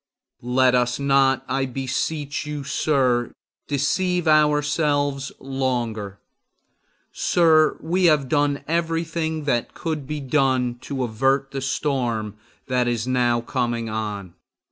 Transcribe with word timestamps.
Let 0.41 0.73
us 0.73 0.97
not, 0.99 1.45
I 1.47 1.67
beseech 1.67 2.43
you, 2.47 2.63
sir, 2.63 3.33
deceive 3.67 4.27
ourselves 4.27 5.31
longer. 5.39 6.17
Sir, 7.11 7.77
we 7.79 8.05
have 8.05 8.27
done 8.27 8.63
everything 8.67 9.43
that 9.43 9.75
could 9.75 10.07
be 10.07 10.19
done 10.19 10.79
to 10.89 11.03
avert 11.03 11.51
the 11.51 11.61
storm 11.61 12.33
that 12.65 12.87
is 12.87 13.05
now 13.07 13.41
coming 13.41 13.89
on. 13.89 14.33